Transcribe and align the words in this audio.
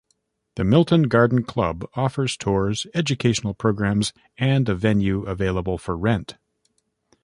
The 0.55 0.63
Milton 0.63 1.03
Garden 1.03 1.43
Club 1.43 1.87
offers 1.95 2.35
Tours, 2.35 2.87
educational 2.95 3.53
Programs 3.53 4.13
and 4.35 4.67
a 4.67 4.73
venue 4.73 5.21
available 5.25 5.77
for 5.77 5.95
rent. 5.95 6.37